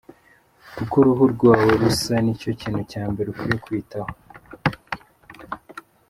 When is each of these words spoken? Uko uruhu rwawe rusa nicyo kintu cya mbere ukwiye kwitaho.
Uko 0.81 0.95
uruhu 1.01 1.23
rwawe 1.33 1.71
rusa 1.81 2.15
nicyo 2.23 2.49
kintu 2.61 2.81
cya 2.91 3.03
mbere 3.11 3.27
ukwiye 3.29 3.57
kwitaho. 3.65 4.11